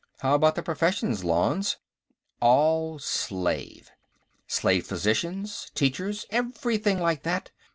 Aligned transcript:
"How 0.21 0.33
about 0.33 0.55
the 0.55 0.63
professions, 0.63 1.23
Lanze?" 1.23 1.77
"All 2.39 2.97
slave. 2.97 3.91
Slave 4.47 4.87
physicians, 4.87 5.69
teachers, 5.75 6.25
everything 6.31 6.99
like 6.99 7.21
that. 7.21 7.51